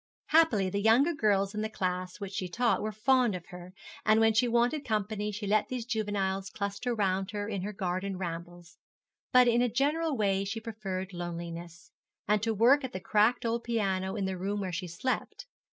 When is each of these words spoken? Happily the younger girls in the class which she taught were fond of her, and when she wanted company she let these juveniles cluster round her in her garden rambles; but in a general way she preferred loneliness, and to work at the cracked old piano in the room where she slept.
Happily 0.29 0.71
the 0.71 0.81
younger 0.81 1.13
girls 1.13 1.53
in 1.53 1.61
the 1.61 1.69
class 1.69 2.19
which 2.19 2.33
she 2.33 2.49
taught 2.49 2.81
were 2.81 2.91
fond 2.91 3.35
of 3.35 3.45
her, 3.49 3.71
and 4.03 4.19
when 4.19 4.33
she 4.33 4.47
wanted 4.47 4.83
company 4.83 5.31
she 5.31 5.45
let 5.45 5.67
these 5.69 5.85
juveniles 5.85 6.49
cluster 6.49 6.95
round 6.95 7.29
her 7.29 7.47
in 7.47 7.61
her 7.61 7.71
garden 7.71 8.17
rambles; 8.17 8.79
but 9.31 9.47
in 9.47 9.61
a 9.61 9.69
general 9.69 10.17
way 10.17 10.43
she 10.43 10.59
preferred 10.59 11.13
loneliness, 11.13 11.91
and 12.27 12.41
to 12.41 12.51
work 12.51 12.83
at 12.83 12.93
the 12.93 12.99
cracked 12.99 13.45
old 13.45 13.63
piano 13.63 14.15
in 14.15 14.25
the 14.25 14.39
room 14.39 14.59
where 14.59 14.73
she 14.73 14.87
slept. 14.87 15.45